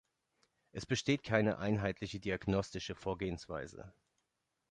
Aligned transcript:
Es 0.71 0.87
besteht 0.87 1.21
keine 1.21 1.59
einheitliche 1.59 2.19
diagnostische 2.19 2.95
Vorgehensweise. 2.95 3.93